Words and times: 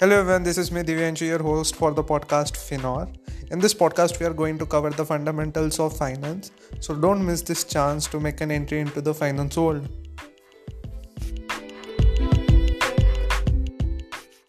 Hello 0.00 0.20
everyone, 0.20 0.44
this 0.44 0.58
is 0.58 0.70
me 0.70 0.82
Divyanshi, 0.82 1.22
your 1.22 1.42
host 1.42 1.74
for 1.74 1.90
the 1.90 2.04
podcast 2.04 2.52
Finor. 2.56 3.12
In 3.50 3.58
this 3.58 3.74
podcast, 3.74 4.20
we 4.20 4.26
are 4.26 4.32
going 4.32 4.56
to 4.56 4.64
cover 4.64 4.90
the 4.90 5.04
fundamentals 5.04 5.80
of 5.80 5.96
finance, 5.96 6.52
so 6.78 6.94
don't 6.94 7.26
miss 7.26 7.42
this 7.42 7.64
chance 7.64 8.06
to 8.06 8.20
make 8.20 8.40
an 8.40 8.52
entry 8.52 8.78
into 8.78 9.00
the 9.00 9.12
finance 9.12 9.56
world. 9.56 9.88